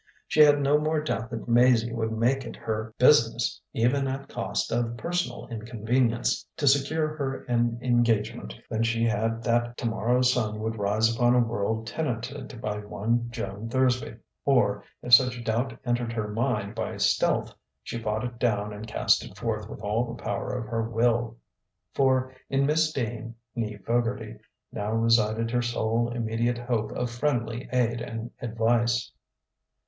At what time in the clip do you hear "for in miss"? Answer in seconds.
21.93-22.91